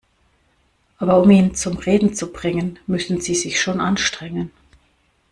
[0.97, 4.49] Aber um ihn zum Reden zu bringen, müssen Sie sich schon anstrengen.